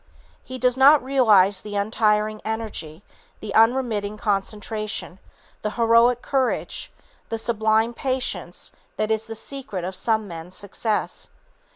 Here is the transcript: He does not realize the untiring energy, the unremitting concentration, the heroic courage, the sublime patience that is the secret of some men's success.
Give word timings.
He 0.43 0.57
does 0.57 0.77
not 0.77 1.03
realize 1.03 1.61
the 1.61 1.75
untiring 1.75 2.41
energy, 2.43 3.03
the 3.39 3.53
unremitting 3.53 4.17
concentration, 4.17 5.19
the 5.61 5.69
heroic 5.77 6.23
courage, 6.23 6.91
the 7.29 7.37
sublime 7.37 7.93
patience 7.93 8.71
that 8.97 9.11
is 9.11 9.27
the 9.27 9.35
secret 9.35 9.83
of 9.85 9.95
some 9.95 10.27
men's 10.27 10.55
success. 10.55 11.29